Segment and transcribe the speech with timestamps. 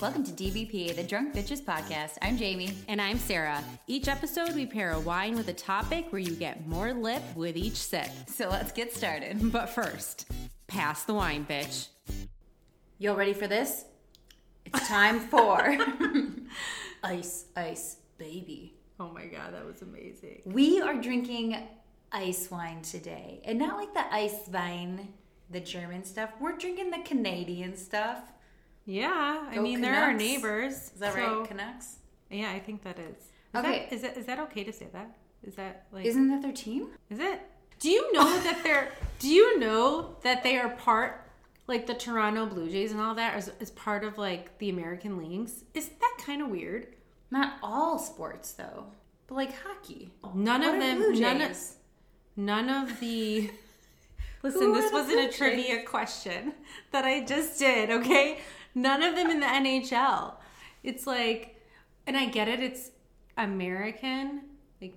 [0.00, 2.16] Welcome to DBP, the Drunk Bitches Podcast.
[2.22, 2.72] I'm Jamie.
[2.88, 3.62] And I'm Sarah.
[3.86, 7.54] Each episode, we pair a wine with a topic where you get more lip with
[7.54, 8.08] each sip.
[8.26, 9.38] So let's get started.
[9.52, 10.26] But first,
[10.68, 11.88] pass the wine, bitch.
[12.98, 13.84] Y'all ready for this?
[14.64, 15.76] It's time for
[17.02, 18.78] Ice Ice Baby.
[18.98, 20.40] Oh my god, that was amazing.
[20.46, 21.62] We are drinking
[22.10, 23.42] ice wine today.
[23.44, 25.08] And not like the ice wine,
[25.50, 26.30] the German stuff.
[26.40, 28.20] We're drinking the Canadian stuff.
[28.86, 30.24] Yeah, I Go mean, they're our Canucks.
[30.24, 30.72] neighbors.
[30.74, 31.48] Is that so- right?
[31.48, 31.96] Canucks?
[32.30, 33.16] Yeah, I think that is.
[33.16, 33.86] is Okay.
[33.90, 35.16] That, is, that, is that okay to say that?
[35.42, 36.04] Is that like.
[36.06, 36.88] Isn't that their team?
[37.10, 37.40] Is it?
[37.78, 38.92] Do you know that they're?
[39.18, 41.26] Do you know that they are part,
[41.66, 45.18] like the Toronto Blue Jays and all that, is, is part of like the American
[45.18, 45.64] leagues?
[45.74, 46.88] Isn't that kind of weird?
[47.30, 48.86] Not all sports though,
[49.26, 50.10] but like hockey.
[50.34, 50.98] None What of are them.
[50.98, 51.48] Blue None of.
[51.48, 51.76] Jays?
[52.36, 53.50] None of the.
[54.42, 55.36] Listen, Who are this the wasn't Blue a Jays?
[55.36, 56.52] trivia question
[56.92, 57.90] that I just did.
[57.90, 58.38] Okay,
[58.74, 60.34] none of them in the NHL.
[60.82, 61.56] It's like,
[62.06, 62.60] and I get it.
[62.60, 62.90] It's
[63.36, 64.42] American,
[64.80, 64.94] like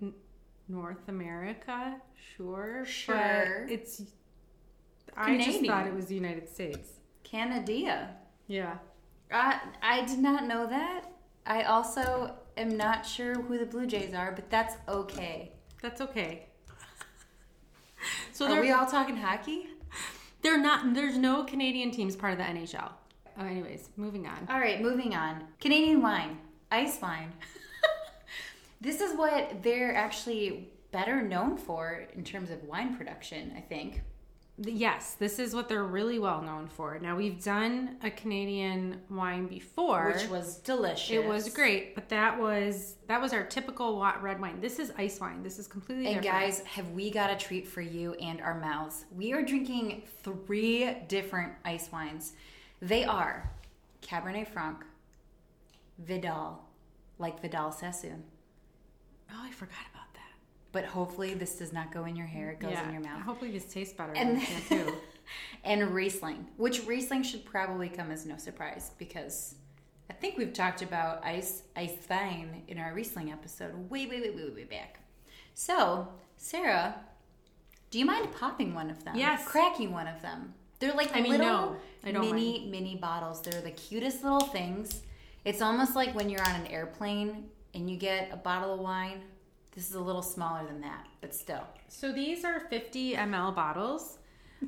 [0.67, 1.97] North America,
[2.35, 3.63] sure, Sure.
[3.66, 4.01] But it's.
[5.16, 6.94] I just thought it was the United States.
[7.23, 8.09] Canada.
[8.47, 8.77] Yeah.
[9.31, 11.05] I, I did not know that.
[11.45, 15.51] I also am not sure who the Blue Jays are, but that's okay.
[15.81, 16.47] That's okay.
[18.33, 19.67] So they're we all talking hockey?
[20.41, 20.94] they're not.
[20.94, 22.91] There's no Canadian teams part of the NHL.
[23.39, 24.47] Oh, anyways, moving on.
[24.49, 25.43] All right, moving on.
[25.59, 26.37] Canadian wine,
[26.71, 27.31] ice wine.
[28.81, 34.01] this is what they're actually better known for in terms of wine production, I think.
[34.59, 36.99] Yes, this is what they're really well known for.
[36.99, 41.09] Now we've done a Canadian wine before, Which was delicious.
[41.09, 44.61] it was great, but that was that was our typical red wine.
[44.61, 45.41] This is ice wine.
[45.41, 46.43] This is completely And different.
[46.45, 49.05] guys, have we got a treat for you and our mouths?
[49.11, 52.33] We are drinking three different ice wines.
[52.83, 53.49] They are
[54.01, 54.83] Cabernet Franc,
[55.99, 56.61] Vidal,
[57.17, 58.25] like Vidal Sassoon.
[59.31, 60.19] oh, I forgot about that.
[60.73, 63.22] But hopefully this does not go in your hair, it goes yeah, in your mouth.
[63.22, 64.97] Hopefully this tastes better And- too.
[65.63, 69.55] and Riesling, which Riesling should probably come as no surprise because
[70.09, 74.31] I think we've talked about ice ice wine in our Riesling episode way, way, way,
[74.31, 74.99] way, way back.
[75.53, 76.95] So, Sarah,
[77.91, 79.16] do you mind popping one of them?
[79.16, 79.47] Yes.
[79.47, 80.53] Cracking one of them.
[80.83, 83.41] They're like I mean, little no, I don't mini, mini bottles.
[83.41, 85.01] They're the cutest little things.
[85.45, 89.22] It's almost like when you're on an airplane and you get a bottle of wine.
[89.73, 91.63] This is a little smaller than that, but still.
[91.88, 94.17] So these are 50 ml bottles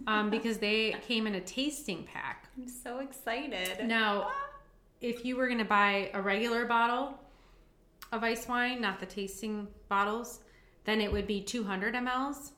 [0.08, 2.48] um, because they came in a tasting pack.
[2.58, 3.86] I'm so excited.
[3.86, 4.32] Now,
[5.02, 7.20] if you were going to buy a regular bottle
[8.14, 10.40] of ice wine, not the tasting bottles,
[10.86, 12.52] then it would be 200 mLs.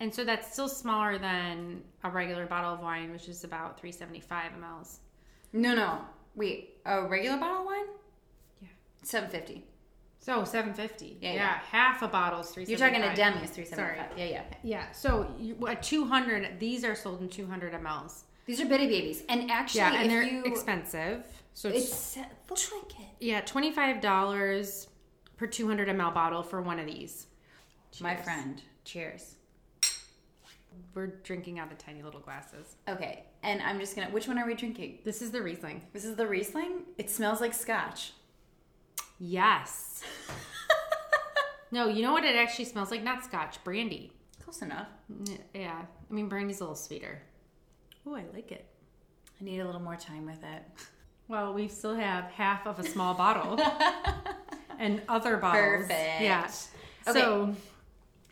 [0.00, 4.52] And so that's still smaller than a regular bottle of wine, which is about 375
[4.60, 4.98] mLs.
[5.52, 6.00] No, no.
[6.36, 7.86] Wait, a regular bottle of wine?
[8.60, 8.68] Yeah.
[9.02, 9.64] 750.
[10.20, 11.18] So 750.
[11.20, 11.58] Yeah, Yeah, yeah.
[11.70, 13.76] half a bottle is You're talking a demi is 375.
[13.76, 13.98] Sorry.
[14.16, 14.42] Yeah, yeah.
[14.62, 18.22] Yeah, so you, a 200, these are sold in 200 mLs.
[18.46, 19.22] These are bitty babies.
[19.28, 21.24] And actually, Yeah, and they're you, expensive.
[21.54, 23.06] So it's, It's uh, the trinket.
[23.20, 24.86] yeah, $25
[25.36, 27.26] per 200 ml bottle for one of these.
[28.00, 28.62] My friend.
[28.84, 29.34] Cheers.
[30.94, 32.76] We're drinking out of tiny little glasses.
[32.88, 34.10] Okay, and I'm just gonna.
[34.10, 34.98] Which one are we drinking?
[35.04, 35.82] This is the Riesling.
[35.92, 36.82] This is the Riesling.
[36.96, 38.12] It smells like scotch.
[39.18, 40.02] Yes.
[41.70, 43.02] no, you know what it actually smells like?
[43.02, 44.12] Not scotch, brandy.
[44.42, 44.88] Close enough.
[45.54, 47.20] Yeah, I mean brandy's a little sweeter.
[48.06, 48.66] Oh, I like it.
[49.40, 50.62] I need a little more time with it.
[51.28, 53.60] Well, we still have half of a small bottle
[54.78, 55.82] and other bottles.
[55.82, 56.22] Perfect.
[56.22, 56.50] Yeah.
[57.06, 57.20] Okay.
[57.20, 57.54] So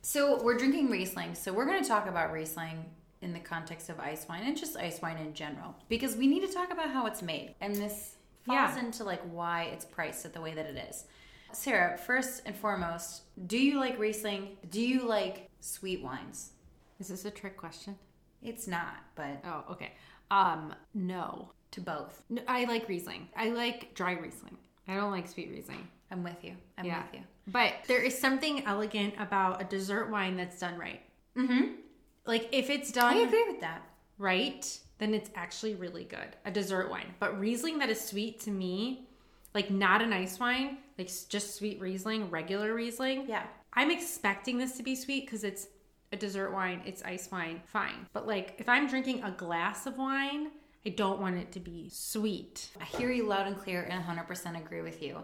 [0.09, 1.35] So we're drinking Riesling.
[1.35, 2.85] So we're going to talk about Riesling
[3.23, 6.47] in the context of ice wine and just ice wine in general because we need
[6.47, 7.57] to talk about how it's made.
[7.61, 8.15] And this
[8.45, 8.79] falls Yeah.
[8.79, 11.07] into like why it's priced at the way that it is.
[11.53, 14.57] Sarah, first and foremost, do you like Riesling?
[14.71, 16.53] Do you like sweet wines?
[17.01, 17.99] is this a trick question?
[18.41, 19.95] It's not, but Oh, okay.
[20.31, 21.51] Um, no.
[21.73, 22.23] to both.
[22.31, 22.43] no.
[22.47, 23.27] I like Riesling.
[23.37, 24.57] I like dry Riesling.
[24.87, 25.89] I don't like sweet Riesling.
[26.13, 26.55] I'm with you.
[26.79, 27.03] I'm yeah.
[27.03, 27.21] with you.
[27.47, 31.01] But there is something elegant about a dessert wine that's done right.
[31.37, 31.73] Mm-hmm.
[32.27, 33.83] Like if it's done I agree with that.
[34.19, 36.37] right, then it's actually really good.
[36.45, 37.15] A dessert wine.
[37.21, 39.09] But Riesling that is sweet to me,
[39.55, 43.27] like not an ice wine, like just sweet Riesling, regular Riesling.
[43.29, 43.45] Yeah.
[43.75, 45.69] I'm expecting this to be sweet because it's
[46.13, 48.07] a dessert wine, it's ice wine, fine.
[48.13, 50.51] But like if I'm drinking a glass of wine,
[50.85, 52.71] I don't want it to be sweet.
[52.81, 55.19] I hear you loud and clear and 100% agree with you.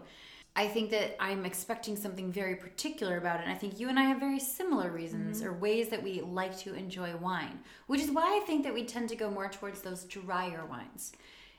[0.55, 3.43] I think that I'm expecting something very particular about it.
[3.43, 5.49] And I think you and I have very similar reasons mm-hmm.
[5.49, 8.83] or ways that we like to enjoy wine, which is why I think that we
[8.85, 11.13] tend to go more towards those drier wines.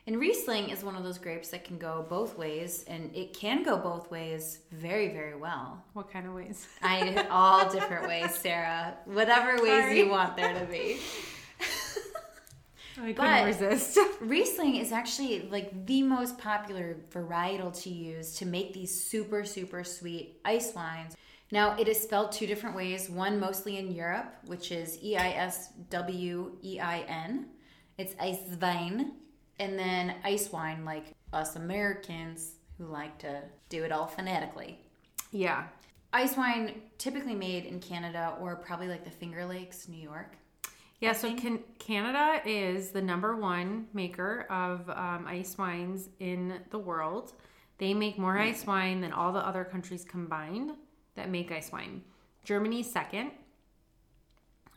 [0.06, 3.62] And Riesling is one of those grapes that can go both ways, and it can
[3.62, 5.82] go both ways very, very well.
[5.94, 6.68] What kind of ways?
[6.82, 8.98] I all different ways, Sarah.
[9.06, 9.98] Whatever ways Sorry.
[9.98, 10.98] you want there to be.
[12.96, 13.98] I couldn't But- resist.
[14.20, 19.82] Riesling is actually like the most popular varietal to use to make these super, super
[19.84, 21.16] sweet ice wines.
[21.50, 23.10] Now, it is spelled two different ways.
[23.10, 27.46] One mostly in Europe, which is E I S W E I N.
[27.98, 29.10] It's Eiswein.
[29.60, 34.78] And then ice wine, like us Americans who like to do it all phonetically.
[35.30, 35.64] yeah.
[36.12, 40.36] Ice wine typically made in Canada or probably like the Finger Lakes, New York.
[41.00, 46.78] Yeah, so can, Canada is the number one maker of um, ice wines in the
[46.78, 47.34] world.
[47.78, 50.72] They make more ice wine than all the other countries combined
[51.16, 52.02] that make ice wine.
[52.44, 53.32] Germany's second.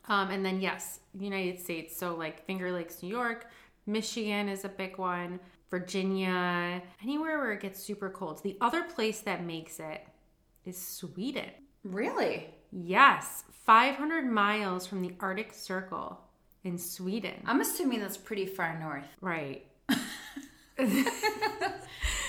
[0.08, 1.96] Um, and then, yes, United States.
[1.96, 3.46] So, like Finger Lakes, New York,
[3.86, 5.38] Michigan is a big one,
[5.70, 8.42] Virginia, anywhere where it gets super cold.
[8.42, 10.06] The other place that makes it
[10.64, 11.50] is Sweden.
[11.84, 12.54] Really?
[12.70, 16.20] Yes, 500 miles from the Arctic Circle
[16.64, 17.42] in Sweden.
[17.46, 19.06] I'm assuming that's pretty far north.
[19.20, 19.64] Right.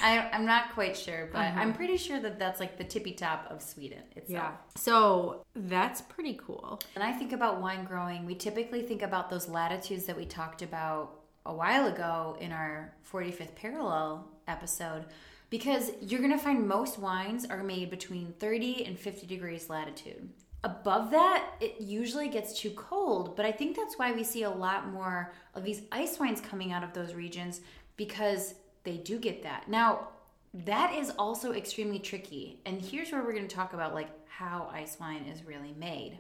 [0.02, 1.60] I, I'm not quite sure, but uh-huh.
[1.60, 4.30] I'm pretty sure that that's like the tippy top of Sweden itself.
[4.30, 4.52] Yeah.
[4.76, 6.80] So that's pretty cool.
[6.96, 10.62] When I think about wine growing, we typically think about those latitudes that we talked
[10.62, 15.06] about a while ago in our 45th parallel episode
[15.50, 20.30] because you're going to find most wines are made between 30 and 50 degrees latitude.
[20.64, 24.50] Above that, it usually gets too cold, but I think that's why we see a
[24.50, 27.62] lot more of these ice wines coming out of those regions
[27.96, 29.70] because they do get that.
[29.70, 30.10] Now,
[30.54, 32.60] that is also extremely tricky.
[32.66, 36.18] And here's where we're going to talk about like how ice wine is really made.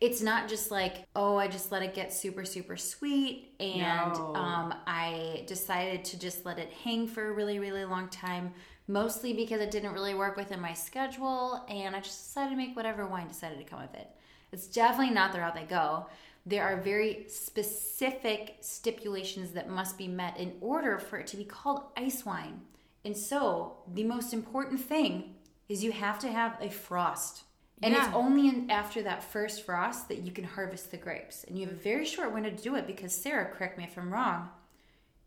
[0.00, 4.34] It's not just like, oh, I just let it get super, super sweet and No.
[4.36, 8.52] um, I decided to just let it hang for a really, really long time,
[8.86, 12.76] mostly because it didn't really work within my schedule and I just decided to make
[12.76, 14.08] whatever wine decided to come with it.
[14.52, 16.06] It's definitely not the route they go.
[16.46, 21.44] There are very specific stipulations that must be met in order for it to be
[21.44, 22.62] called ice wine.
[23.04, 25.34] And so, the most important thing
[25.68, 27.42] is you have to have a frost.
[27.82, 31.44] And it's only in, after that first frost that you can harvest the grapes.
[31.44, 33.96] And you have a very short window to do it because, Sarah, correct me if
[33.96, 34.48] I'm wrong,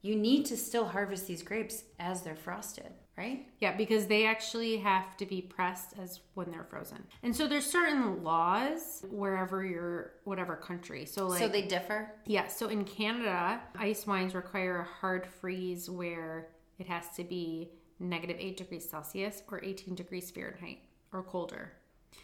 [0.01, 3.47] you need to still harvest these grapes as they're frosted, right?
[3.59, 7.03] Yeah, because they actually have to be pressed as when they're frozen.
[7.23, 11.05] And so there's certain laws wherever you're whatever country.
[11.05, 12.11] So like so they differ?
[12.25, 16.49] Yeah, so in Canada, ice wines require a hard freeze where
[16.79, 17.69] it has to be
[17.99, 20.79] negative 8 degrees Celsius or 18 degrees Fahrenheit
[21.13, 21.73] or colder.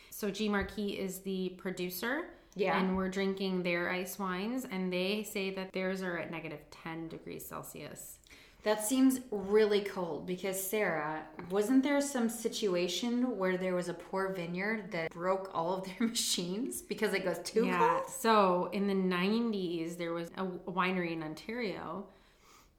[0.10, 2.26] So G Marquis is the producer.
[2.56, 2.80] Yeah.
[2.80, 7.08] And we're drinking their ice wines, and they say that theirs are at negative 10
[7.08, 8.18] degrees Celsius.
[8.64, 14.34] That seems really cold because, Sarah, wasn't there some situation where there was a poor
[14.34, 17.78] vineyard that broke all of their machines because it goes too yeah.
[17.78, 18.10] cold?
[18.10, 22.08] So in the 90s, there was a winery in Ontario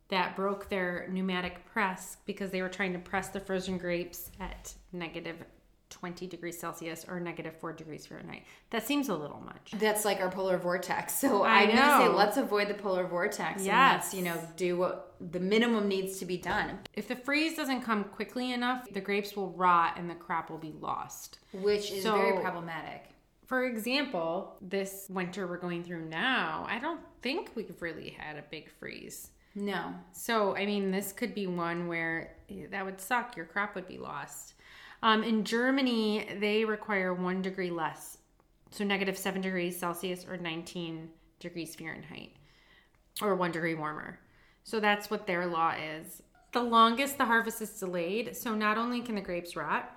[0.08, 4.74] that broke their pneumatic press because they were trying to press the frozen grapes at
[4.92, 5.36] negative
[5.98, 8.44] 20 degrees Celsius or negative 4 degrees Fahrenheit.
[8.70, 9.72] That seems a little much.
[9.78, 11.14] That's like our polar vortex.
[11.20, 12.16] So I I'm gonna say know.
[12.16, 13.64] let's avoid the polar vortex.
[13.64, 13.66] Yes.
[13.66, 17.56] And let's, you know, do what the minimum needs to be done, If the freeze
[17.56, 21.38] doesn't come quickly enough, the grapes will rot and the crop will be lost.
[21.52, 23.04] which is So- very problematic.
[23.46, 28.42] For example, this winter we're going through now, I don't think we've really had a
[28.50, 29.30] big freeze.
[29.54, 29.94] No.
[30.12, 33.36] So, I mean, this could be one where eh, that would suck.
[33.36, 34.54] Your crop would be lost.
[35.02, 38.18] Um, in Germany, they require one degree less.
[38.70, 41.08] So, negative seven degrees Celsius or 19
[41.40, 42.32] degrees Fahrenheit,
[43.22, 44.18] or one degree warmer.
[44.64, 46.22] So, that's what their law is.
[46.52, 48.36] The longest the harvest is delayed.
[48.36, 49.94] So, not only can the grapes rot,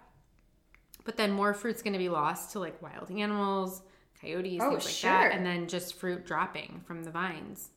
[1.04, 3.82] but then more fruit's going to be lost to like wild animals,
[4.22, 5.12] coyotes, Oh, things like sure.
[5.12, 7.70] that, and then just fruit dropping from the vines.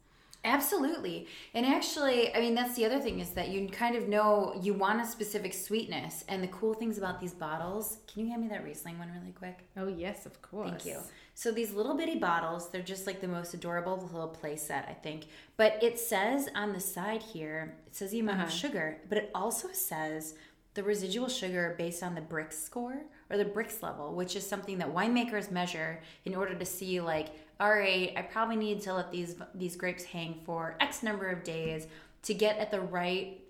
[0.44, 1.26] Absolutely.
[1.54, 4.74] And actually, I mean, that's the other thing is that you kind of know you
[4.74, 6.24] want a specific sweetness.
[6.28, 9.32] And the cool things about these bottles, can you hand me that Riesling one really
[9.32, 9.66] quick?
[9.76, 10.70] Oh, yes, of course.
[10.70, 10.98] Thank you.
[11.34, 14.92] So these little bitty bottles, they're just like the most adorable little play set, I
[14.92, 15.24] think.
[15.56, 18.56] But it says on the side here, it says the amount of uh-huh.
[18.56, 20.34] sugar, but it also says
[20.74, 24.78] the residual sugar based on the Brix score or the Brix level, which is something
[24.78, 27.28] that winemakers measure in order to see like,
[27.60, 31.44] all right, I probably need to let these these grapes hang for X number of
[31.44, 31.86] days
[32.22, 33.40] to get at the right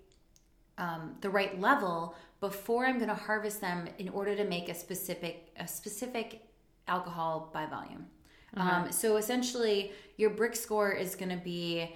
[0.77, 4.75] um, the right level before I'm going to harvest them in order to make a
[4.75, 6.47] specific a specific
[6.87, 8.05] alcohol by volume.
[8.57, 11.93] Um, so essentially, your Brix score is going to be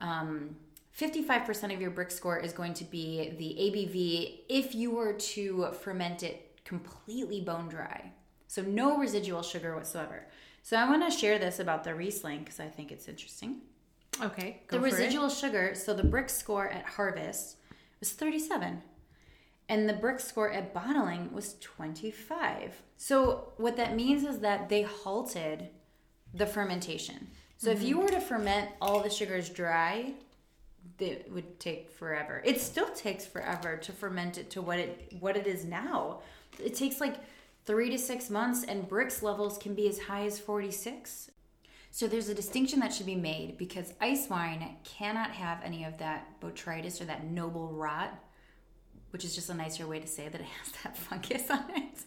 [0.00, 0.56] um,
[0.98, 5.68] 55% of your Brix score is going to be the ABV if you were to
[5.80, 8.12] ferment it completely bone dry.
[8.48, 10.26] So no residual sugar whatsoever.
[10.62, 13.62] So I want to share this about the Riesling because I think it's interesting.
[14.22, 14.62] Okay.
[14.66, 14.92] Go the for it.
[14.92, 17.56] residual sugar, so the Brix score at harvest
[18.00, 18.82] was 37.
[19.68, 22.82] And the Brix score at bottling was 25.
[22.96, 25.68] So what that means is that they halted
[26.34, 27.28] the fermentation.
[27.56, 28.04] So if you Mm-hmm.
[28.04, 30.14] were to ferment all the sugars dry,
[30.98, 32.42] it would take forever.
[32.44, 36.20] It still takes forever to ferment it to what it what it is now.
[36.62, 37.16] It takes like
[37.66, 41.30] 3 to 6 months and Brix levels can be as high as 46.
[41.90, 45.98] So there's a distinction that should be made because ice wine cannot have any of
[45.98, 48.16] that botrytis or that noble rot,
[49.10, 52.04] which is just a nicer way to say that it has that fungus on it.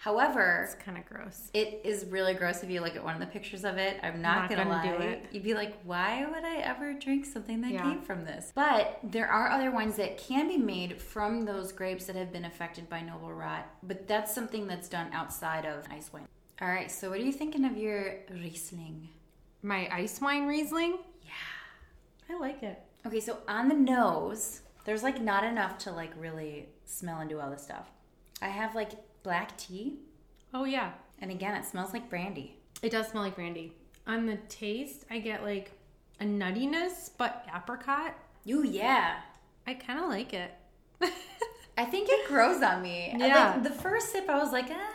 [0.00, 1.50] However, It's kind of gross.
[1.52, 4.00] it is really gross if you look at one of the pictures of it.
[4.02, 4.96] I'm not, Not gonna, gonna lie.
[4.96, 5.26] do it.
[5.30, 7.82] You'd be like, why would I ever drink something that Yeah.
[7.82, 8.50] came from this?
[8.54, 12.46] But there are other wines that can be made from those grapes that have been
[12.46, 13.66] affected by noble rot.
[13.82, 16.26] But that's something that's done outside of ice wine.
[16.62, 19.10] All right, so what are you thinking of your Riesling?
[19.62, 20.96] My ice wine Riesling?
[21.24, 22.34] Yeah.
[22.34, 22.80] I like it.
[23.06, 27.38] Okay, so on the nose, there's like not enough to like really smell and do
[27.38, 27.90] all this stuff.
[28.40, 28.92] I have like
[29.22, 29.98] black tea,
[30.52, 30.92] Oh, yeah.
[31.20, 32.56] and again, it smells like brandy.
[32.82, 33.72] It does smell like brandy.
[34.06, 35.70] On the taste, I get like
[36.20, 38.14] a nuttiness, but apricot.
[38.48, 39.20] Ooh, yeah.
[39.66, 40.52] I kind of like it.
[41.78, 43.14] I think it grows on me.
[43.16, 43.52] Yeah.
[43.54, 44.90] Like, the first sip, I was like, ah,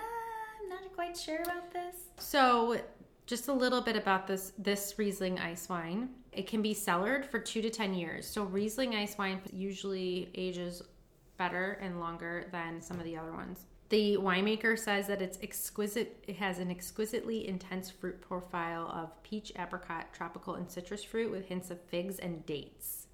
[0.61, 1.95] I'm not quite sure about this.
[2.19, 2.79] So,
[3.25, 6.09] just a little bit about this this Riesling ice wine.
[6.31, 8.27] It can be cellared for 2 to 10 years.
[8.27, 10.81] So, Riesling ice wine usually ages
[11.37, 13.65] better and longer than some of the other ones.
[13.89, 16.23] The winemaker says that it's exquisite.
[16.27, 21.45] It has an exquisitely intense fruit profile of peach, apricot, tropical, and citrus fruit with
[21.45, 23.05] hints of figs and dates.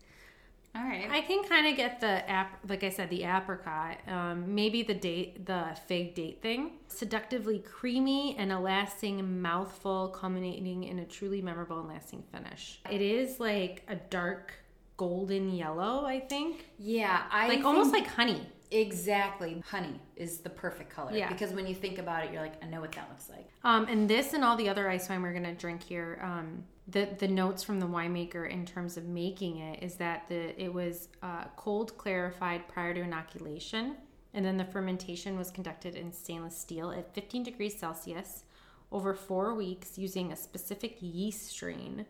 [0.73, 1.09] All right.
[1.11, 4.93] I can kind of get the app, like I said, the apricot, um, maybe the
[4.93, 6.77] date, the fig date thing.
[6.87, 12.79] Seductively creamy and a lasting mouthful, culminating in a truly memorable and lasting finish.
[12.89, 14.53] It is like a dark
[14.95, 18.47] golden yellow, I think, yeah, I like almost like honey.
[18.71, 19.63] Exactly.
[19.69, 21.11] Honey is the perfect color.
[21.13, 21.29] Yeah.
[21.29, 23.47] Because when you think about it, you're like, I know what that looks like.
[23.63, 27.09] Um, and this and all the other ice wine we're gonna drink here, um, the
[27.19, 31.09] the notes from the winemaker in terms of making it is that the it was
[31.21, 33.95] uh, cold clarified prior to inoculation,
[34.33, 38.43] and then the fermentation was conducted in stainless steel at 15 degrees Celsius
[38.91, 42.05] over four weeks using a specific yeast strain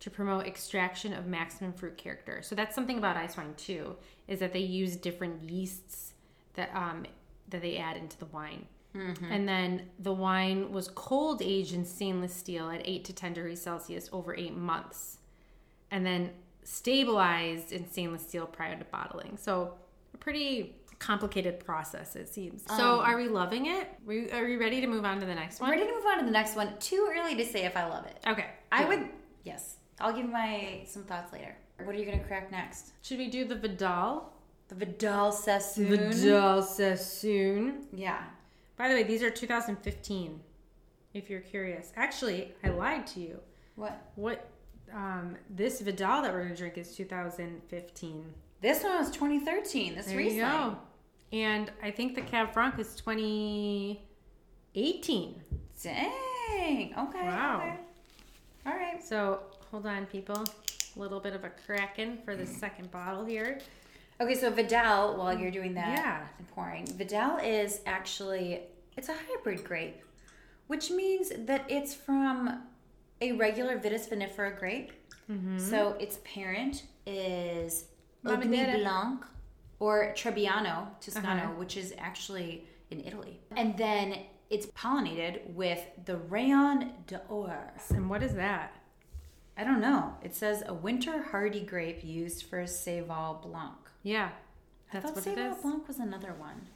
[0.00, 2.40] to promote extraction of maximum fruit character.
[2.42, 3.96] So that's something about ice wine too,
[4.28, 6.12] is that they use different yeasts
[6.54, 7.04] that um,
[7.48, 8.66] that they add into the wine.
[8.92, 13.60] And then the wine was cold aged in stainless steel at 8 to 10 degrees
[13.62, 15.18] Celsius over eight months.
[15.92, 16.30] And then
[16.64, 19.36] stabilized in stainless steel prior to bottling.
[19.36, 19.74] So,
[20.12, 22.64] a pretty complicated process, it seems.
[22.66, 23.88] So, are we loving it?
[24.04, 25.70] We- Are we ready to move on to the next one?
[25.70, 26.76] Ready to move on to the next one.
[26.80, 28.18] Too early to say if I love it.
[28.26, 28.46] Okay.
[28.72, 28.88] I it.
[28.88, 29.08] would,
[29.44, 29.76] yes.
[30.00, 31.56] I'll give my some thoughts later.
[31.82, 32.92] What are you going to crack next?
[33.02, 34.32] Should we do the Vidal?
[34.68, 36.12] The Vidal Sassoon.
[36.12, 37.86] Vidal Sassoon.
[37.92, 38.22] Yeah.
[38.76, 40.40] By the way, these are 2015.
[41.12, 43.40] If you're curious, actually, I lied to you.
[43.74, 44.10] What?
[44.14, 44.48] What
[44.94, 48.34] um, this Vidal that we're gonna drink is 2015.
[48.60, 49.96] This one was 2013.
[49.96, 50.36] This There Riesling.
[50.38, 50.76] you go.
[51.32, 55.42] And I think the Cab Franc is 2018.
[55.82, 56.94] Dang.
[56.98, 57.22] Okay.
[57.22, 57.58] Wow.
[57.58, 57.76] okay.
[58.66, 59.02] All right.
[59.02, 59.40] So
[59.70, 60.44] hold on, people.
[60.96, 63.60] A little bit of a kraken for the second bottle here.
[64.20, 66.26] Okay, so Vidal, while you're doing that Yeah.
[66.38, 68.62] and pouring, Vidal is actually
[68.96, 70.02] it's a hybrid grape,
[70.66, 72.64] which means that it's from
[73.20, 74.92] a regular Vitis vinifera grape.
[75.58, 77.84] So its parent is
[78.24, 79.24] Ugni Blanc
[79.78, 81.52] or Trebbiano Toscano, Uh-huh.
[81.54, 83.38] which is actually in Italy.
[83.56, 87.72] And then it's pollinated with the Rayon d'Or.
[87.90, 88.72] And what is that?
[89.56, 90.14] I don't know.
[90.22, 93.76] It says a winter hardy grape used for Seyval Blanc.
[94.02, 94.30] Yeah,
[94.92, 95.62] I that's thought what it Sauvignon is.
[95.62, 96.68] Blanc was another one.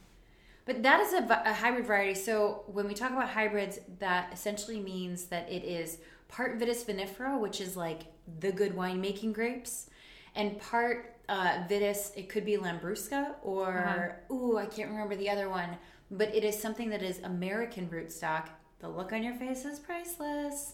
[0.65, 2.15] But that is a, a hybrid variety.
[2.15, 7.39] So when we talk about hybrids, that essentially means that it is part Vitis vinifera,
[7.39, 8.01] which is like
[8.39, 9.89] the good winemaking grapes,
[10.35, 15.49] and part uh, Vitis, it could be Lambrusca or, ooh, I can't remember the other
[15.49, 15.77] one,
[16.11, 18.49] but it is something that is American rootstock.
[18.79, 20.73] The look on your face is priceless.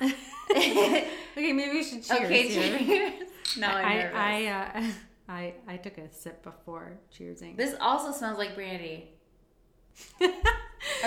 [1.36, 3.10] Okay, maybe we should cheers okay, here.
[3.18, 3.28] cheers.
[3.58, 4.16] now I'm I nervous.
[4.16, 4.84] I, uh,
[5.28, 7.56] I I took a sip before cheersing.
[7.56, 9.08] This also smells like brandy.
[10.20, 10.30] All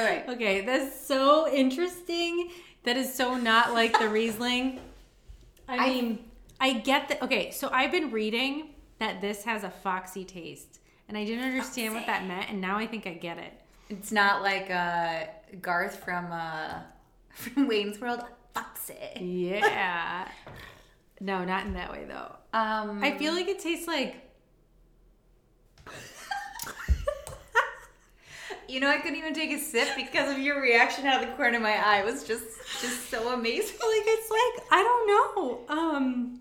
[0.03, 0.27] right.
[0.27, 2.51] Okay, that's so interesting.
[2.83, 4.79] That is so not like the Riesling.
[5.67, 6.19] I I- mean,
[6.59, 7.21] I get that.
[7.21, 11.93] Okay, so I've been reading that this has a foxy taste, and I didn't understand
[11.93, 13.53] what that meant, and now I think I get it.
[13.89, 15.25] It's not like uh,
[15.61, 16.79] Garth from uh,
[17.29, 18.23] from Wayne's World.
[18.57, 18.95] Foxy.
[19.19, 20.27] Yeah.
[21.19, 22.35] no, not in that way though.
[22.53, 24.15] Um, I feel like it tastes like
[28.67, 31.35] you know, I couldn't even take a sip because of your reaction out of the
[31.35, 31.99] corner of my eye.
[31.99, 32.45] It was just
[32.81, 33.75] just so amazing.
[33.79, 35.75] like it's like I don't know.
[35.75, 36.33] Um,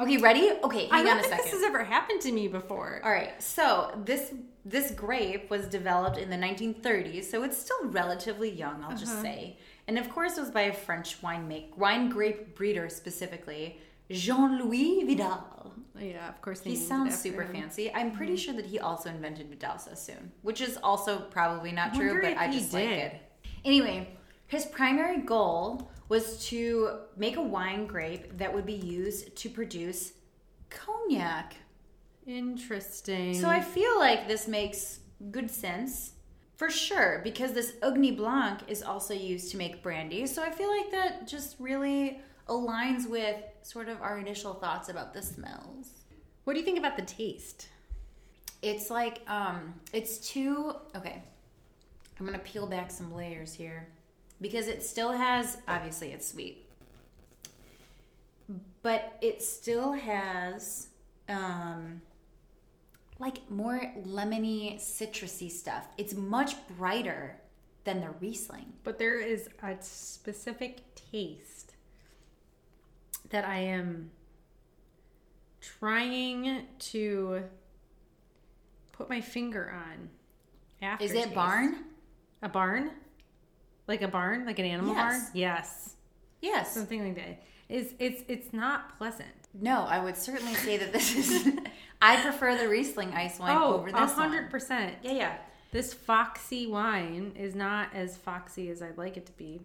[0.00, 0.52] Okay, ready?
[0.62, 1.44] Okay, I hang don't on a think second.
[1.46, 3.00] this has ever happened to me before.
[3.04, 4.32] All right, so this
[4.64, 8.98] this grape was developed in the 1930s, so it's still relatively young, I'll Uh-huh.
[9.00, 9.56] just say.
[9.88, 13.80] And of course, it was by a French wine make wine grape breeder specifically,
[14.10, 15.72] Jean Louis Vidal.
[15.98, 16.60] Yeah, of course.
[16.60, 17.54] He sounds super him.
[17.54, 17.92] fancy.
[17.92, 18.38] I'm pretty mm-hmm.
[18.38, 22.52] sure that he also invented Vidal Sassoon, which is also probably not true, but I
[22.52, 23.14] just like it.
[23.64, 24.08] Anyway,
[24.46, 30.12] his primary goal was to make a wine grape that would be used to produce
[30.70, 31.56] cognac.
[32.26, 33.34] Interesting.
[33.34, 36.12] So I feel like this makes good sense.
[36.58, 40.26] For sure, because this Ugni Blanc is also used to make brandy.
[40.26, 45.14] So I feel like that just really aligns with sort of our initial thoughts about
[45.14, 45.92] the smells.
[46.42, 47.68] what do you think about the taste?
[48.60, 51.22] It's like um it's too okay.
[52.18, 53.86] I'm going to peel back some layers here
[54.40, 56.66] because it still has obviously it's sweet.
[58.82, 60.88] But it still has
[61.28, 62.02] um
[63.18, 65.86] like more lemony citrusy stuff.
[65.96, 67.40] It's much brighter
[67.84, 68.72] than the Riesling.
[68.84, 71.74] But there is a specific taste
[73.30, 74.10] that I am
[75.60, 77.42] trying to
[78.92, 80.10] put my finger on.
[80.80, 81.84] After Is it barn?
[82.42, 82.90] A barn?
[83.86, 84.46] Like a barn?
[84.46, 85.14] Like an animal barn?
[85.14, 85.30] Yes.
[85.34, 85.94] Yes.
[86.40, 86.72] Yes.
[86.72, 87.42] Something like that.
[87.68, 89.37] It's it's it's not pleasant.
[89.54, 91.48] No, I would certainly say that this is
[92.02, 94.50] I prefer the Riesling ice wine Oh, over a this hundred one.
[94.50, 94.94] percent.
[95.02, 95.36] Yeah, yeah.
[95.72, 99.60] This foxy wine is not as foxy as I'd like it to be.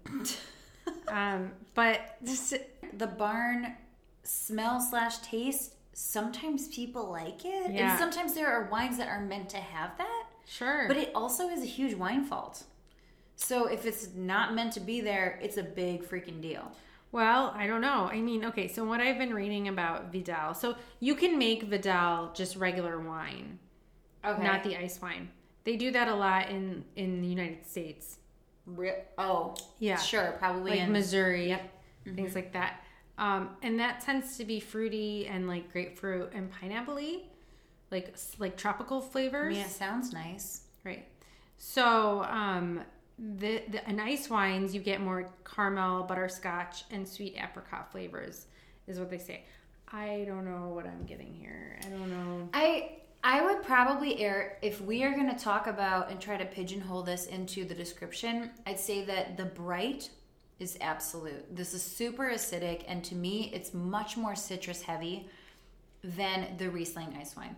[1.08, 2.54] um, but this,
[2.98, 3.76] the barn
[4.24, 7.92] smell slash taste sometimes people like it Yeah.
[7.92, 10.86] and sometimes there are wines that are meant to have that sure.
[10.88, 12.64] but it also is a huge wine fault
[13.36, 16.72] so if it's not meant to be there it's a big freaking deal
[17.14, 18.10] Well, I don't know.
[18.12, 20.54] I mean, okay, so what I've been reading about Vidal.
[20.56, 23.60] So you can make Vidal just regular wine,
[24.24, 25.30] not the ice wine.
[25.64, 28.18] They do that a lot in in the United States.
[28.66, 29.98] Ri- oh Yeah.
[29.98, 31.58] sure probably Like in Missouri,
[32.16, 32.84] things like that.
[33.18, 37.00] Um, and that tends to be fruity and like grapefruit and pineapple
[37.92, 39.56] like like tropical flavors.
[39.56, 41.08] yeah sounds nice Right.
[41.58, 42.82] So, um,
[43.20, 48.48] the, the in ice wines, you get more caramel, butterscotch, and sweet apricot flavors,
[48.88, 49.44] is what they say.
[49.92, 51.80] I don't know what I'm getting here.
[51.86, 52.50] I don't know.
[52.54, 56.46] i i would probably err if we are going to talk about and try to
[56.46, 60.10] pigeonhole this into the description i'd say that the bright
[60.60, 65.30] is absolute this is super acidic and to me it's much more citrus heavy
[66.04, 67.56] than the riesling ice wine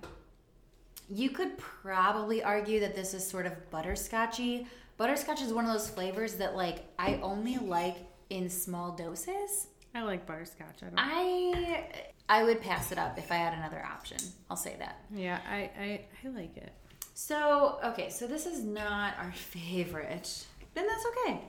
[1.09, 5.89] you could probably argue that this is sort of butterscotchy butterscotch is one of those
[5.89, 7.97] flavors that like i only like
[8.29, 10.81] in small doses I like butterscotch.
[10.81, 10.95] I don't.
[10.97, 11.87] i
[12.27, 14.17] i would pass it up if i had another option
[14.49, 16.71] i'll say that yeah, I, I I like it.
[17.17, 20.45] So, okay, so this is not our favorite.
[20.73, 21.39] Then that's okay.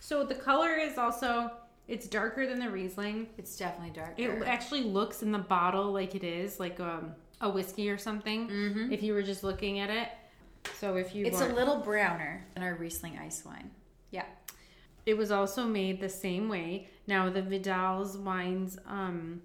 [0.00, 1.50] So the color is also
[1.88, 3.26] it's darker than the Riesling.
[3.36, 4.14] It's definitely darker.
[4.16, 8.48] It actually looks in the bottle like it is like um, a whiskey or something.
[8.92, 10.08] If you were just looking at it.
[10.76, 13.70] So if you it's a little browner than our Riesling ice wine.
[14.10, 14.24] Yeah.
[15.06, 16.88] It was also made the same way.
[17.06, 19.42] Now the Vidal's wines um,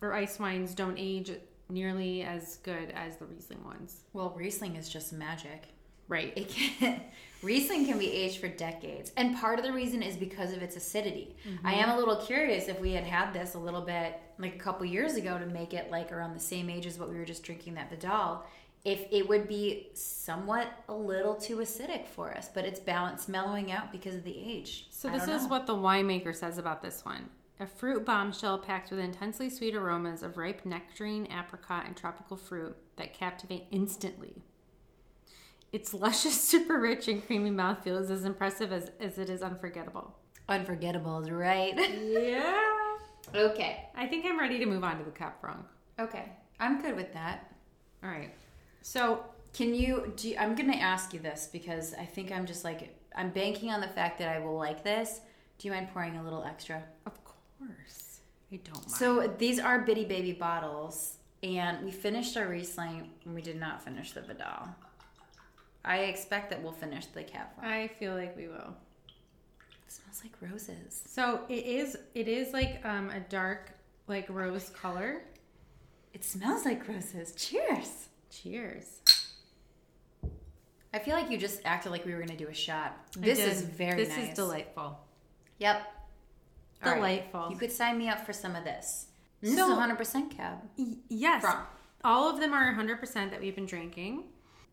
[0.00, 1.30] or ice wines don't age
[1.68, 4.00] nearly as good as the Riesling ones.
[4.12, 5.68] Well, Riesling is just magic.
[6.08, 6.32] Right.
[6.36, 7.00] It can
[7.42, 10.76] Riesling can be aged for decades, and part of the reason is because of its
[10.76, 11.36] acidity.
[11.62, 14.58] I am a little curious if we had had this a little bit like a
[14.58, 17.24] couple years ago to make it like around the same age as what we were
[17.26, 18.46] just drinking that Vidal,
[18.84, 23.72] if it would be somewhat a little too acidic for us, but it's balanced, mellowing
[23.72, 24.86] out because of the age.
[24.90, 25.48] So this is know.
[25.48, 27.30] what the winemaker says about this one.
[27.60, 32.76] A fruit bombshell packed with intensely sweet aromas of ripe nectarine, apricot, and tropical fruit
[32.96, 34.42] that captivate instantly.
[35.72, 40.14] Its luscious, super rich, and creamy mouthfeel is as impressive as, as it is unforgettable.
[40.48, 41.74] unforgettable, is right?
[41.76, 42.62] Yeah.
[43.34, 43.88] okay.
[43.96, 45.64] I think I'm ready to move on to the Cab Franc.
[45.98, 46.32] Okay.
[46.60, 47.50] I'm good with that.
[48.02, 48.34] All right.
[48.84, 52.44] So Can you do you, I'm going to ask you this because I think I'm
[52.44, 55.20] just like I'm banking on the fact that I will like this.
[55.58, 56.82] Do you mind pouring a little extra?
[57.06, 58.20] Of course.
[58.52, 58.90] I don't mind.
[58.90, 63.82] So these are bitty baby bottles, and we finished our Riesling, and we did not
[63.82, 64.68] finish the Vidal.
[65.84, 67.48] I expect that we'll finish the Franc.
[67.62, 68.74] I feel like we will.
[69.86, 71.02] It smells like roses.
[71.06, 71.96] So it is.
[72.14, 73.70] It is like um, a dark,
[74.08, 75.22] like rose color.
[76.12, 77.32] It smells like roses.
[77.36, 78.08] Cheers.
[78.42, 79.00] Cheers.
[80.92, 82.96] I feel like you just acted like we were going to do a shot.
[83.16, 84.08] This is very nice.
[84.08, 84.28] This nice.
[84.30, 84.98] is delightful.
[85.58, 85.82] Yep.
[86.84, 86.96] All right.
[86.96, 87.48] Delightful.
[87.50, 89.06] You could sign me up for some of this.
[89.40, 90.58] This So- is 100% cab.
[90.76, 91.42] Y- yes.
[91.42, 91.58] From.
[92.04, 94.24] All of them are 100% that we've been drinking.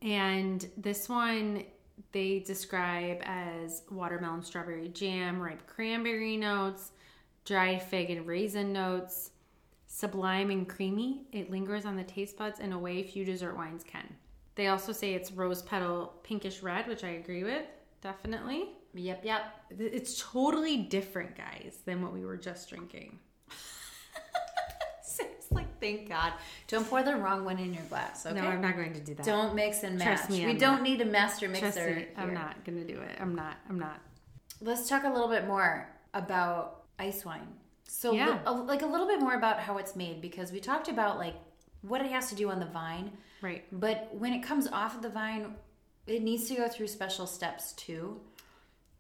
[0.01, 1.63] And this one
[2.13, 6.91] they describe as watermelon strawberry jam, ripe cranberry notes,
[7.45, 9.31] dried fig and raisin notes,
[9.91, 11.23] sublime and creamy.
[11.33, 14.07] It lingers on the taste buds in a way few dessert wines can.
[14.55, 17.65] They also say it's rose petal pinkish red, which I agree with,
[18.01, 18.69] definitely.
[18.93, 19.43] Yep, yep.
[19.69, 23.19] It's totally different, guys, than what we were just drinking.
[25.19, 26.33] it's like, thank God.
[26.67, 28.39] Don't pour the wrong one in your glass, okay?
[28.39, 29.25] No, I'm not going to do that.
[29.25, 30.07] Don't mix and match.
[30.07, 30.83] Trust me, we I'm don't not.
[30.83, 31.95] need a master mixer.
[31.95, 33.17] Me, I'm not gonna do it.
[33.19, 33.57] I'm not.
[33.69, 34.01] I'm not.
[34.61, 37.47] Let's talk a little bit more about ice wine.
[37.93, 38.27] So, Yeah.
[38.35, 41.17] li- a- like a little bit more about how it's made because we talked about
[41.17, 41.35] like
[41.81, 43.65] what it has to do on the vine, Right.
[43.71, 45.55] but when it comes off of the vine,
[46.07, 48.21] it needs to go through special steps too.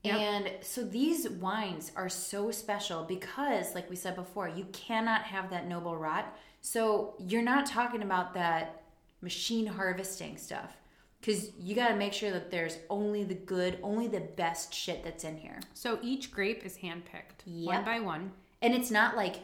[0.03, 0.15] Yep.
[0.19, 5.49] And so these wines are so special because, like we said before, you cannot have
[5.51, 6.35] that noble rot.
[6.59, 8.83] So you're not talking about that
[9.21, 10.75] machine harvesting stuff
[11.21, 15.03] because you got to make sure that there's only the good, only the best shit
[15.03, 15.59] that's in here.
[15.75, 18.33] So each grape is handpicked one by one.
[18.61, 19.37] And it's not like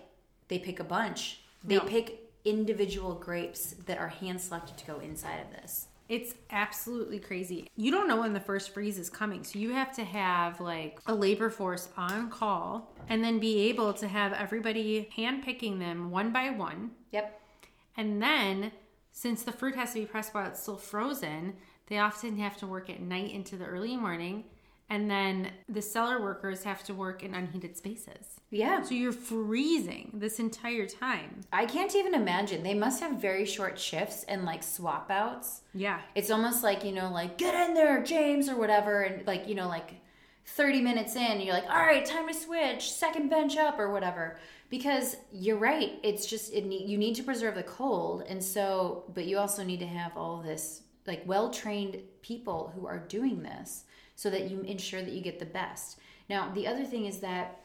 [0.48, 1.82] they pick a bunch, they No.
[1.82, 5.88] pick individual grapes that are hand selected to go inside of this.
[6.08, 7.70] It's absolutely crazy.
[7.76, 11.00] You don't know when the first freeze is coming, so you have to have like
[11.06, 16.10] a labor force on call and then be able to have everybody hand picking them
[16.10, 16.92] one by one.
[17.12, 17.42] Yep.
[17.98, 18.72] And then,
[19.12, 21.56] since the fruit has to be pressed while it's still frozen,
[21.88, 24.46] they often have to work at night into the early morning.
[24.90, 28.40] And then the cellar workers have to work in unheated spaces.
[28.50, 28.82] Yeah.
[28.84, 31.42] So you're freezing this entire time.
[31.52, 32.64] I can't even imagine.
[32.64, 35.62] They must have very short shifts and like swap outs.
[35.74, 36.00] Yeah.
[36.16, 39.02] It's almost like, you know, like, get in there, James, or whatever.
[39.02, 39.96] And like, you know, like
[40.46, 44.40] 30 minutes in, you're like, all right, time to switch, second bench up, or whatever.
[44.70, 46.00] Because you're right.
[46.02, 48.24] It's just, it need, you need to preserve the cold.
[48.30, 52.88] And so, but you also need to have all this, like, well trained people who
[52.88, 53.84] are doing this
[54.18, 56.00] so that you ensure that you get the best.
[56.28, 57.62] Now, the other thing is that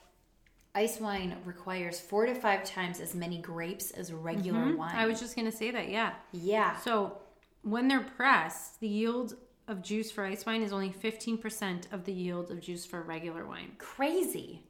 [0.75, 4.77] ice wine requires four to five times as many grapes as regular mm-hmm.
[4.77, 4.95] wine.
[4.95, 5.89] I was just going to say that.
[5.89, 6.13] Yeah.
[6.31, 6.77] yeah.
[6.77, 7.19] So
[7.63, 9.35] when they're pressed, the yield
[9.67, 13.47] of juice for ice wine is only 15% of the yield of juice for regular
[13.47, 13.73] wine.
[13.79, 14.63] Crazy.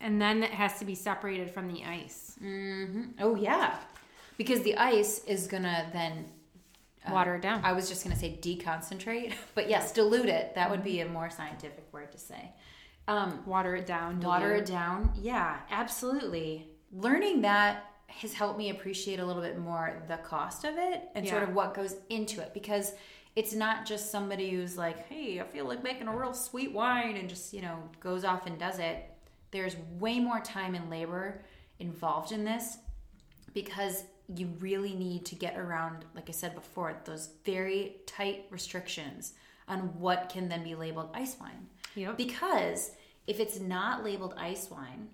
[0.00, 2.36] And then it has to be separated from the ice.
[2.42, 3.02] Mm-hmm.
[3.20, 3.76] Oh yeah,
[4.36, 6.26] because the ice is gonna then
[7.12, 7.60] Water it down.
[7.64, 10.54] I was just gonna say deconcentrate, but yes, dilute it.
[10.54, 12.52] That would be a more scientific word to say.
[13.06, 14.20] Um, Water it down.
[14.20, 15.12] water it down.
[15.20, 16.68] Yeah, absolutely.
[16.92, 21.26] Learning that has helped me appreciate a little bit more the cost of it and
[21.26, 22.92] sort of what goes into it because
[23.36, 27.16] it's not just somebody who's like, "Hey, I feel like making a real sweet wine,"
[27.16, 29.10] and just you know goes off and does it.
[29.52, 31.42] There's way more time and labor
[31.78, 32.78] involved in this
[33.54, 39.32] because you really need to get around, like I said before, those very tight restrictions
[39.66, 41.66] on what can then be labeled ice wine.
[41.94, 42.16] Yep.
[42.16, 42.92] Because
[43.26, 45.08] if it's not labeled ice wine,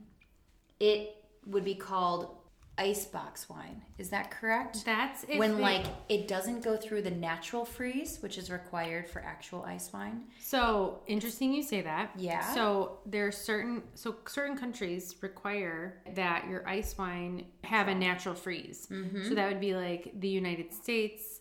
[0.80, 2.36] it would be called
[2.76, 3.82] icebox wine.
[3.98, 4.84] Is that correct?
[4.84, 9.20] That's when it- like it doesn't go through the natural freeze, which is required for
[9.22, 10.24] actual ice wine.
[10.40, 12.10] So interesting you say that.
[12.16, 12.52] Yeah.
[12.54, 18.34] So there are certain so certain countries require that your ice wine have a natural
[18.34, 18.88] freeze.
[18.90, 19.28] Mm-hmm.
[19.28, 21.40] So that would be like the United States,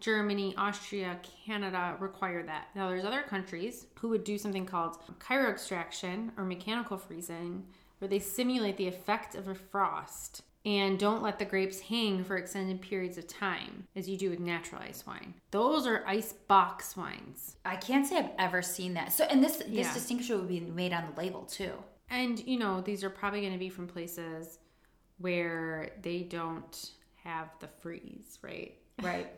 [0.00, 2.68] Germany, Austria, Canada require that.
[2.74, 7.64] Now there's other countries who would do something called cryo extraction or mechanical freezing,
[8.00, 12.36] where they simulate the effect of a frost and don't let the grapes hang for
[12.36, 15.34] extended periods of time as you do with natural ice wine.
[15.50, 17.56] Those are ice box wines.
[17.64, 19.12] I can't say I've ever seen that.
[19.12, 19.92] So, and this this Yeah.
[19.94, 21.72] distinction would be made on the label too.
[22.08, 24.58] And you know, these are probably going to be from places
[25.18, 26.90] where they don't
[27.22, 28.74] have the freeze, right?
[29.02, 29.28] Right.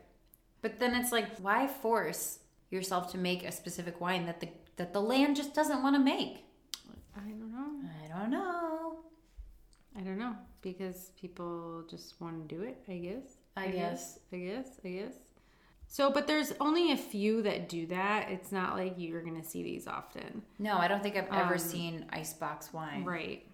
[0.63, 4.93] but then it's like, why force yourself to make a specific wine that the that
[4.93, 6.45] the land just doesn't want to make?
[7.17, 7.89] I don't know.
[8.05, 8.99] I don't know.
[9.97, 10.37] I don't know
[10.73, 13.37] because people just want to do it, I guess.
[13.57, 14.19] I guess.
[14.33, 14.67] I guess.
[14.85, 15.15] I guess.
[15.89, 18.29] So, but there's only a few that do that.
[18.31, 20.43] It's not like you're going to see these often.
[20.59, 23.05] No, I don't think I've ever Um, seen icebox wine.
[23.05, 23.47] Right.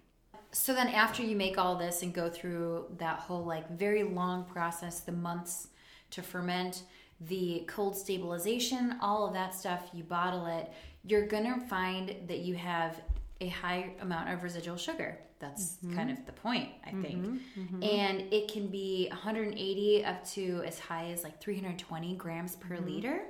[0.51, 4.45] So then after you make all this and go through that whole like very long
[4.45, 5.67] process, the months
[6.11, 6.83] to ferment,
[7.21, 10.71] the cold stabilization, all of that stuff, you bottle it,
[11.05, 13.01] you're going to find that you have
[13.41, 15.19] a high amount of residual sugar.
[15.39, 15.95] That's mm-hmm.
[15.95, 17.01] kind of the point, I mm-hmm.
[17.01, 17.41] think.
[17.57, 17.83] Mm-hmm.
[17.83, 23.23] And it can be 180 up to as high as like 320 grams per liter.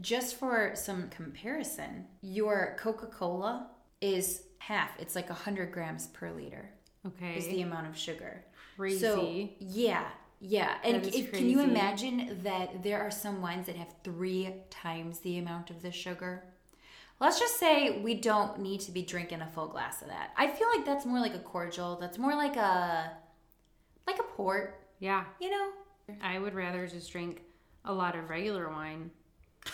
[0.00, 3.68] Just for some comparison, your Coca Cola
[4.00, 6.70] is half, it's like 100 grams per liter
[7.06, 7.36] Okay.
[7.36, 8.44] is the amount of sugar.
[8.76, 8.98] Crazy.
[8.98, 10.06] So yeah,
[10.40, 10.76] yeah.
[10.84, 14.54] And That is if, can you imagine that there are some wines that have three
[14.70, 16.44] times the amount of the sugar?
[17.20, 20.30] Let's just say we don't need to be drinking a full glass of that.
[20.38, 21.96] I feel like that's more like a cordial.
[22.00, 23.12] That's more like a
[24.06, 24.80] like a port.
[24.98, 25.24] yeah.
[25.40, 25.70] You know?
[26.22, 27.42] I would rather just drink
[27.84, 29.10] a lot of regular wine.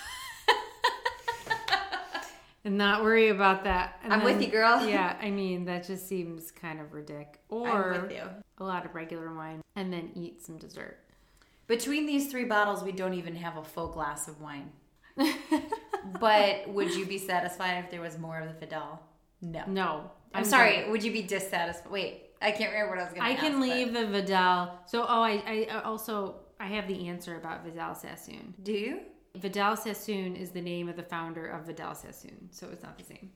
[2.65, 4.01] and not worry about that.
[4.03, 4.81] And I'm with you, girl.
[4.87, 7.39] Yeah, I mean that just seems kind of ridiculous.
[7.51, 8.23] I'm Or with you.
[8.59, 10.99] a lot of regular wine and then eat some dessert.
[11.69, 14.71] Between these three bottles, we don't even have a full glass of wine.
[16.21, 19.01] but would you be satisfied if there was more of the Vidal?
[19.43, 19.65] No.
[19.67, 20.89] No, I'm, sorry.
[20.91, 21.91] Would you be dissatisfied?
[21.91, 23.33] Wait, I can't remember what I was going to say.
[23.33, 23.43] I ask.
[23.43, 24.79] can but- leave the Vidal.
[24.87, 28.55] So, oh, I, I uh, also I have the answer about Vidal Sassoon.
[28.63, 29.01] Do you?
[29.37, 33.05] Vidal Sassoon is the name of the founder of Vidal Sassoon, so it's not the
[33.05, 33.31] same.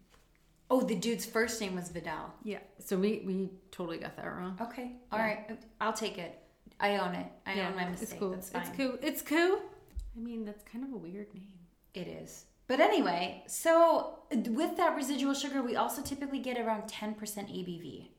[0.70, 2.32] Oh, the dude's first name was Vidal.
[2.44, 2.60] Yeah.
[2.78, 4.56] So we we totally got that wrong.
[4.60, 4.92] Okay.
[5.12, 5.58] all right.
[5.80, 6.38] I'll take it.
[6.78, 7.26] I own it.
[7.44, 8.10] I own my mistake.
[8.10, 8.30] It's cool.
[8.30, 8.62] That's fine.
[8.62, 8.98] It's cool.
[9.02, 9.58] It's cool.
[10.16, 11.52] I mean, that's kind of a weird name.
[11.92, 12.46] It is.
[12.70, 18.10] But anyway, so with that residual sugar, we also typically get around 10% ABV.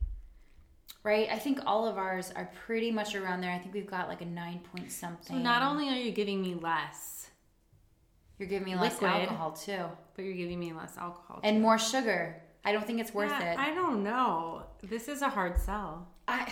[1.03, 1.29] Right?
[1.31, 3.51] I think all of ours are pretty much around there.
[3.51, 5.37] I think we've got like a 9 point something.
[5.37, 7.29] So not only are you giving me less,
[8.39, 9.21] You're giving me less liquid.
[9.21, 9.85] alcohol too.
[10.17, 11.39] but you're giving me less alcohol.
[11.45, 12.35] And more sugar.
[12.65, 13.57] I don't think it's worth Yeah, it.
[13.57, 14.63] I don't know.
[14.83, 16.09] This is a hard sell.
[16.27, 16.51] I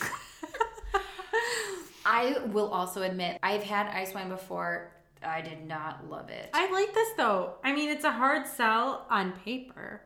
[2.06, 4.92] I will also admit I've had ice wine before.
[5.24, 6.50] I did not love it.
[6.54, 7.54] I like this though.
[7.64, 10.02] I mean, it's a hard sell on paper,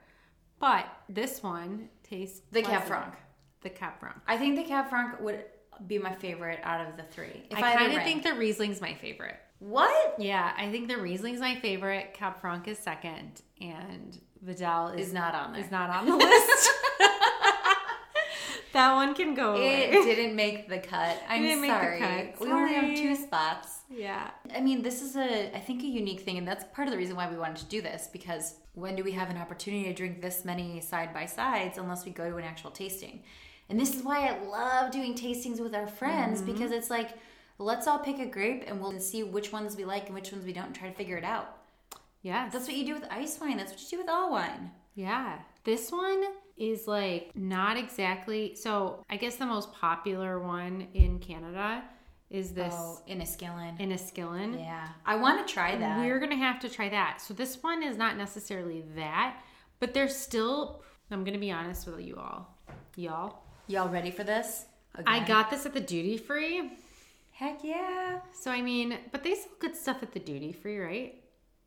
[0.59, 2.89] but this one tastes the Cab pleasant.
[2.89, 3.15] Franc.
[3.63, 4.17] The Cab Franc.
[4.27, 5.45] I think the Cab Franc would
[5.87, 7.45] be my favorite out of the three.
[7.51, 9.37] If I to kind of think the Riesling's my favorite.
[9.59, 12.15] what Yeah, I think the Riesling's my favorite.
[12.15, 15.63] Cab Franc is second, and Vidal is, is not on there.
[15.63, 16.71] is not on the list.
[18.73, 19.91] that one can go away.
[19.91, 21.23] It didn't make the cut.
[21.29, 21.99] I'm didn't make the sorry.
[22.01, 22.41] cut.
[22.41, 23.81] We only have two spots.
[23.91, 24.31] yeah.
[24.55, 26.99] I mean, this is a I think a unique thing, and that's part of the
[26.99, 29.93] reason why we wanted to do this because when do we have an opportunity to
[29.95, 33.23] drink this many side by sides unless we go to an actual tasting?
[33.69, 36.53] And this is why I love doing tastings with our friends Mm-hmm.
[36.53, 37.11] because it's like
[37.59, 40.45] let's all pick a grape and we'll see which ones we like and which ones
[40.45, 41.59] we don't and try to figure it out.
[42.23, 42.49] Yeah.
[42.51, 43.57] That's what you do with ice wine.
[43.57, 44.71] That's what you do with all wine.
[44.95, 45.39] Yeah.
[45.65, 46.23] This one
[46.63, 48.55] is like not exactly.
[48.55, 51.83] So I guess the most popular one in Canada
[52.31, 53.01] is this Oh.
[53.09, 54.59] Inniskillin.
[54.59, 55.99] Yeah, I want to try that.
[55.99, 57.21] We're gonna have to try that.
[57.21, 59.43] So this one is not necessarily that,
[59.81, 60.83] but there's still.
[61.11, 62.57] I'm gonna be honest with you all,
[62.97, 63.43] y'all.
[63.67, 64.65] Y'all ready for this?
[65.07, 66.73] I got this at the duty free.
[67.33, 68.21] Heck yeah.
[68.33, 71.15] So I mean, but they sell good stuff at the duty free, right?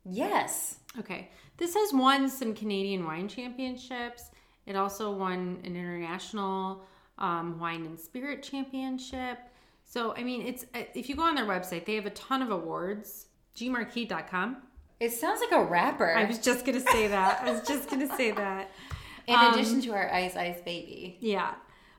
[0.04, 0.76] Yes.
[0.98, 1.30] Okay.
[1.58, 4.30] This has won some Canadian wine championships.
[4.66, 6.84] It also won an international
[7.18, 9.38] um, wine and spirit championship.
[9.84, 12.50] So, I mean, it's if you go on their website, they have a ton of
[12.50, 13.26] awards.
[13.56, 14.56] gmarquis.com.
[14.98, 16.14] It sounds like a rapper.
[16.14, 17.42] I was just going to say that.
[17.42, 18.70] I was just going to say that.
[19.26, 21.18] In Um, addition to our Ice Ice Baby.
[21.20, 21.54] Yeah.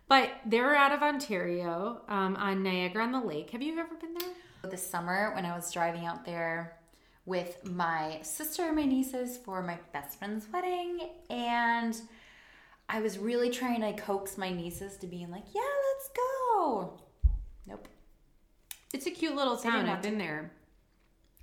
[0.07, 3.49] But they're out of Ontario um, on Niagara on the Lake.
[3.51, 4.71] Have you ever been there?
[4.71, 6.77] This summer, when I was driving out there
[7.25, 11.99] with my sister and my nieces for my best friend's wedding, and
[12.89, 17.01] I was really trying to coax my nieces to being like, yeah, let's go.
[17.65, 17.87] Nope.
[18.93, 19.87] It's a cute little town.
[19.89, 20.51] I've been there.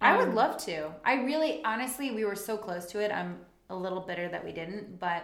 [0.01, 0.91] I would Um, love to.
[1.05, 3.11] I really, honestly, we were so close to it.
[3.13, 5.23] I'm a little bitter that we didn't, but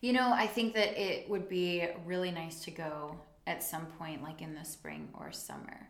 [0.00, 4.22] you know, I think that it would be really nice to go at some point,
[4.22, 5.88] like in the spring or summer.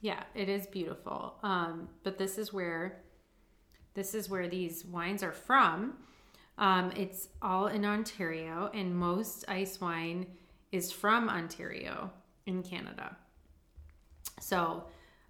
[0.00, 1.34] Yeah, it is beautiful.
[1.42, 3.02] Um, but this is where
[3.94, 5.98] this is where these wines are from.
[6.58, 10.26] Um, it's all in Ontario, and most ice wine
[10.72, 12.10] is from Ontario
[12.46, 13.16] in Canada.
[14.40, 14.84] So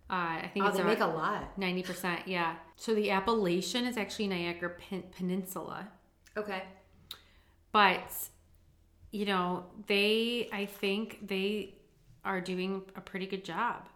[0.08, 0.12] uh,
[0.44, 1.56] I think Oh, it's they make a lot.
[1.58, 2.20] ninety percent.
[2.26, 2.56] Yeah.
[2.76, 5.88] So the appellation is actually Niagara Pen- Peninsula,
[6.36, 6.62] Okay.
[7.72, 8.12] but
[9.12, 11.74] you know they i think they
[12.24, 13.88] are doing a pretty good job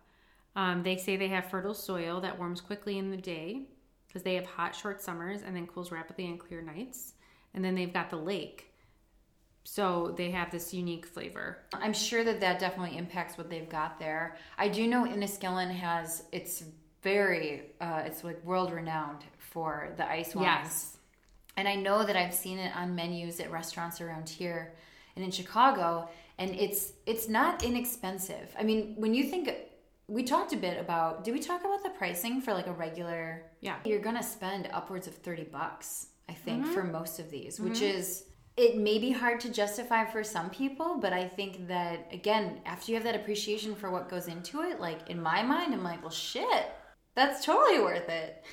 [0.56, 3.62] um, they say they have fertile soil that warms quickly in the day
[4.06, 7.14] because they have hot short summers and then cools rapidly on clear nights
[7.54, 8.66] and then they've got the lake
[9.64, 11.58] So they have this unique flavor.
[11.72, 14.36] I'm sure that that definitely impacts what they've got there.
[14.58, 16.64] I do know Inniskillin has it's
[17.02, 20.46] very uh, it's like world renowned for the ice wines.
[20.64, 20.96] Yes.
[21.56, 24.72] And I know that I've seen it on menus at restaurants around here
[25.16, 26.08] and in Chicago,
[26.38, 28.54] and it's it's not inexpensive.
[28.58, 29.50] I mean, when you think
[30.08, 33.42] we talked a bit about did we talk about the pricing for like a regular
[33.60, 33.76] Yeah.
[33.84, 36.74] you're gonna spend upwards of 30 bucks i think Mm-hmm.
[36.74, 38.24] for most of these which is
[38.56, 42.86] it may be hard to justify for some people but i think that again after
[42.90, 46.00] you have that appreciation for what goes into it like in my mind i'm like
[46.02, 46.64] well shit
[47.14, 48.44] that's totally worth it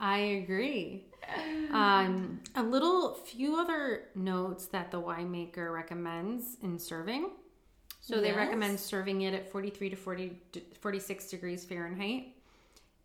[0.00, 1.06] I agree.
[1.72, 7.30] Um, a little few other notes that the winemaker recommends in serving.
[8.02, 10.42] So they recommend serving it at 43 to 40,
[10.80, 12.26] 46 degrees Fahrenheit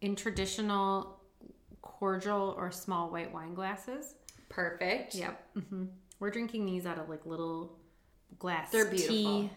[0.01, 1.18] in traditional
[1.99, 4.15] cordial or small white wine glasses.
[4.47, 5.47] perfect Yep.
[5.69, 5.85] hmm
[6.19, 7.77] We're drinking these out of like little
[8.39, 9.15] glass They're beautiful.
[9.15, 9.49] tea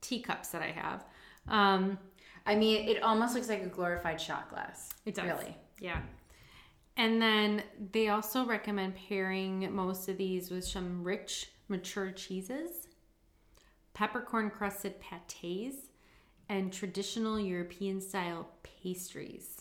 [0.00, 1.04] teacups that I have.
[1.48, 1.98] Um,
[2.44, 5.24] i mean it almost looks like a glorified shot glass It does.
[5.26, 6.00] really Yeah.
[6.96, 12.88] And then they also recommend pairing most of these with some rich, mature cheeses,
[13.94, 15.76] peppercorn crusted pates,
[16.48, 19.55] and traditional European style pastries.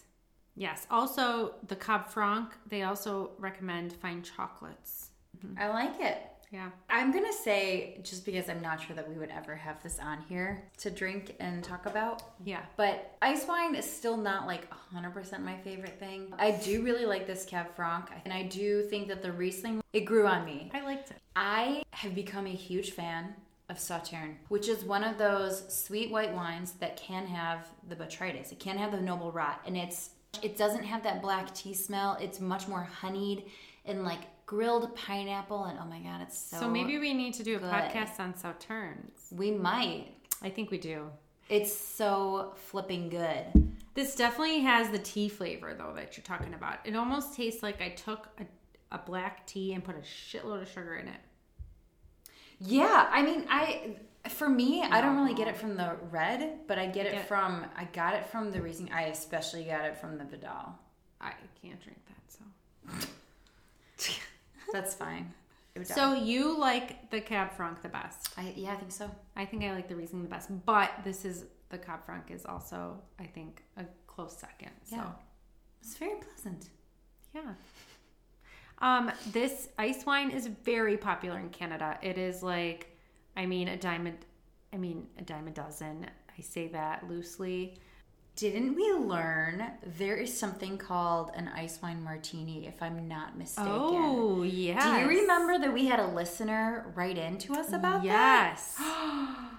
[0.56, 0.88] Yes.
[0.90, 5.10] Also, the Cab Franc, they also recommend fine chocolates.
[5.38, 5.60] Mm-hmm.
[5.60, 6.18] i like it
[6.52, 6.70] Yeah.
[6.90, 10.22] I'm gonna say just because I'm not sure that we would ever have this on
[10.30, 12.24] here to drink and talk about.
[12.46, 12.62] Yeah.
[12.78, 16.34] But ice wine is still not like 100% my favorite thing.
[16.40, 20.06] I do really like this Cab Franc, and I do think that the Riesling it
[20.06, 20.72] grew on me.
[20.74, 21.18] I liked it.
[21.36, 23.36] I have become a huge fan
[23.68, 28.52] of Sauterne, which is one of those sweet white wines that can have the botrytis.
[28.52, 30.12] It can have the noble rot, and it's
[30.44, 32.18] it doesn't have that black tea smell.
[32.20, 33.44] It's much more honeyed
[33.86, 36.60] and like grilled pineapple, and oh my god, it's so.
[36.60, 37.72] So, maybe we need to do a good.
[37.72, 39.32] podcast on Sauternes.
[39.32, 40.08] we might.
[40.42, 41.10] I think we do.
[41.50, 43.72] It's so flipping good.
[43.94, 46.80] This definitely has the tea flavor though that you're talking about.
[46.84, 50.70] It almost tastes like I took a, a black tea and put a shitload of
[50.70, 51.20] sugar in it.
[52.60, 53.96] Yeah, I mean, I
[54.32, 57.28] for me, I don't really get it from the red, but I get it Get-
[57.28, 58.92] from I got it from the Riesling.
[58.92, 60.78] I especially got it from the Vidal.
[61.22, 63.08] I can't drink that, so.
[64.74, 65.34] That's fine.
[65.84, 68.30] So you like the Cab Franc the best.
[68.38, 69.12] I yeah, I think so.
[69.36, 72.46] I think I like the Riesling the best, but this is the Cab Franc is
[72.46, 74.72] also I think a close second.
[74.84, 75.12] So Yeah.
[75.82, 76.70] It's very pleasant.
[77.34, 77.54] yeah.
[78.80, 81.98] Um, this ice wine is very popular in Canada.
[82.02, 82.95] It is like,
[83.36, 84.18] I mean, a diamond.
[84.74, 86.08] I mean, a dime a dozen.
[86.38, 87.78] I say that loosely.
[88.36, 89.66] Didn't we learn
[89.98, 93.72] there is something called an ice wine martini, if I'm not mistaken?
[93.74, 94.84] Oh, yes.
[94.84, 98.06] Do you remember that we had a listener write in to us about that?
[98.06, 98.78] Yes.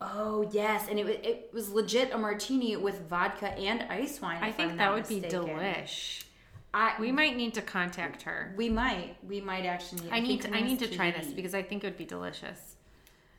[0.00, 4.38] Oh yes, and it was it was legit a martini with vodka and ice wine.
[4.40, 6.22] I think that would be delish.
[6.72, 8.54] I We might need to contact her.
[8.56, 10.02] we might we might actually.
[10.02, 12.04] Need, I need to, I need to try this because I think it would be
[12.04, 12.67] delicious.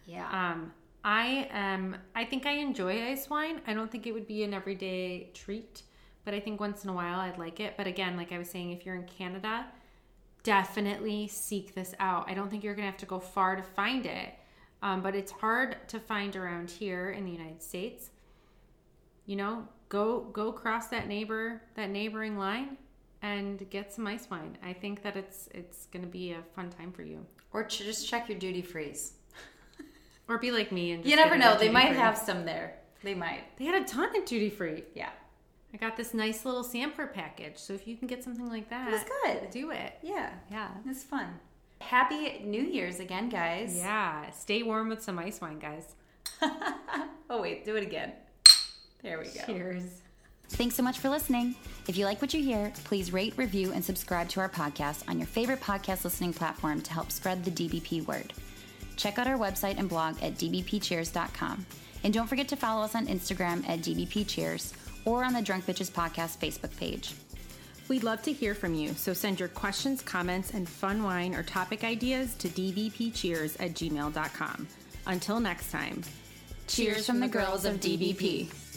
[0.10, 0.28] Yeah.
[0.32, 1.96] Um, I am.
[2.16, 3.62] I think I enjoy ice wine.
[3.68, 5.84] I don't think it would be an everyday treat,
[6.26, 7.76] but I think once in a while I'd like it.
[7.78, 9.66] But again, like I was saying, if you're in Canada,
[10.44, 12.30] definitely seek this out.
[12.30, 14.34] I don't think you're gonna have to go far to find it,
[14.82, 18.10] um, but it's hard to find around here in the United States.
[19.26, 22.78] You know, go go cross that neighbor that neighboring line
[23.22, 24.58] and get some ice wine.
[24.64, 27.26] I think that it's it's gonna be a fun time for you.
[27.54, 29.14] or just check your duty frees.
[30.30, 32.02] Or be like me and just You never know; they might duty-free.
[32.02, 32.76] have some there.
[33.04, 33.42] They might.
[33.58, 34.84] They had a ton of duty free.
[34.94, 35.10] Yeah,
[35.74, 37.58] I got this nice little sampler package.
[37.58, 39.50] So if you can get something like that, That's good.
[39.50, 39.94] Do it.
[40.04, 40.70] yeah, Yeah.
[40.86, 41.28] it's fun.
[41.82, 43.76] Happy New Year's again, guys.
[43.76, 44.30] Yeah.
[44.32, 45.96] Stay warm with some ice wine, guys.
[47.32, 48.12] Oh wait, do it again.
[49.04, 49.42] There we go.
[49.46, 50.02] Cheers.
[50.50, 51.54] Thanks so much for listening.
[51.88, 55.20] If you like what you hear, please rate, review, and subscribe to our podcast on
[55.20, 58.34] your favorite podcast listening platform to help spread the DBP word.
[59.00, 61.66] Check out our website and blog at dbpcheers.com.
[62.04, 64.74] And don't forget to follow us on Instagram at dbpcheers
[65.06, 67.14] or on the Drunk Bitches Podcast Facebook page.
[67.88, 71.42] We'd love to hear from you, so send your questions, comments, and fun wine or
[71.42, 74.68] topic ideas to dbpcheers at gmail.com.
[75.08, 76.04] Until next time,
[76.70, 78.69] Cheers from the girls of DBP.